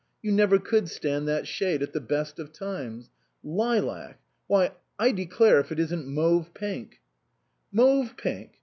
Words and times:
You 0.23 0.31
never 0.31 0.57
could 0.57 0.89
stand 0.89 1.27
that 1.27 1.45
shade 1.45 1.83
at 1.83 1.93
the 1.93 2.01
best 2.01 2.39
of 2.39 2.51
times. 2.51 3.11
Lilac! 3.43 4.19
Why, 4.47 4.71
I 4.97 5.11
declare 5.11 5.59
if 5.59 5.71
it 5.71 5.77
isn't 5.77 6.07
mauve 6.07 6.55
pink."" 6.55 6.99
Mauve 7.79 8.17
pink 8.17 8.53